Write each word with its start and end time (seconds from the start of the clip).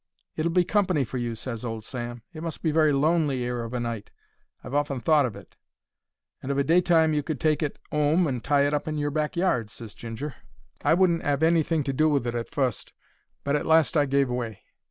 "It'll 0.35 0.51
be 0.51 0.63
company 0.65 1.05
for 1.05 1.19
you," 1.19 1.35
ses 1.35 1.63
old 1.63 1.83
Sam. 1.83 2.23
"It 2.33 2.41
must 2.41 2.63
be 2.63 2.71
very 2.71 2.91
lonely 2.91 3.43
'ere 3.43 3.63
of 3.63 3.71
a 3.71 3.79
night. 3.79 4.09
I've 4.63 4.73
often 4.73 4.99
thought 4.99 5.27
of 5.27 5.35
it." 5.35 5.55
"And 6.41 6.51
of 6.51 6.57
a 6.57 6.63
day 6.63 6.81
time 6.81 7.13
you 7.13 7.21
could 7.21 7.39
take 7.39 7.61
it 7.61 7.77
'ome 7.91 8.25
and 8.25 8.43
tie 8.43 8.65
it 8.65 8.73
up 8.73 8.87
in 8.87 8.97
your 8.97 9.11
back 9.11 9.35
yard," 9.35 9.69
ses 9.69 9.93
Ginger. 9.93 10.33
I 10.83 10.95
wouldn't 10.95 11.23
'ave 11.23 11.45
anything 11.45 11.83
to 11.83 11.93
do 11.93 12.09
with 12.09 12.25
it 12.25 12.33
at 12.33 12.49
fust, 12.49 12.93
but 13.43 13.55
at 13.55 13.67
last 13.67 13.95
I 13.95 14.07
gave 14.07 14.31
way. 14.31 14.63